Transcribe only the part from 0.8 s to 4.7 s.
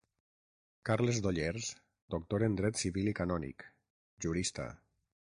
Carles d'Ollers, doctor en dret civil i canònic; jurista.